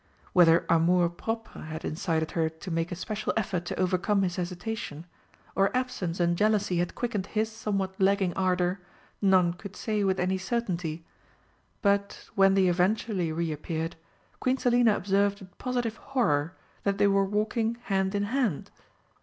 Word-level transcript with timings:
Whether 0.33 0.65
amour 0.67 1.09
propre 1.11 1.61
had 1.67 1.85
incited 1.85 2.31
her 2.31 2.49
to 2.49 2.71
make 2.71 2.91
a 2.91 2.95
special 2.95 3.33
effort 3.37 3.65
to 3.65 3.79
overcome 3.79 4.23
his 4.23 4.37
hesitation, 4.37 5.05
or 5.55 5.69
absence 5.77 6.19
and 6.19 6.35
jealousy 6.35 6.77
had 6.77 6.95
quickened 6.95 7.27
his 7.27 7.51
somewhat 7.51 8.01
lagging 8.01 8.33
ardour, 8.33 8.79
none 9.21 9.53
could 9.53 9.75
say 9.75 10.03
with 10.03 10.19
any 10.19 10.39
certainty, 10.39 11.05
but 11.83 12.31
when 12.33 12.55
they 12.55 12.65
eventually 12.65 13.31
re 13.31 13.51
appeared, 13.51 13.95
Queen 14.39 14.57
Selina 14.57 14.95
observed 14.95 15.39
with 15.39 15.55
positive 15.59 15.97
horror 15.97 16.55
that 16.81 16.97
they 16.97 17.05
were 17.05 17.23
walking 17.23 17.77
hand 17.83 18.15
in 18.15 18.23
hand. 18.23 18.71